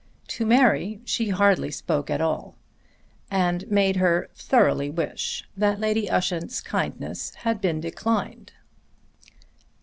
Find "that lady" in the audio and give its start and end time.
5.55-6.09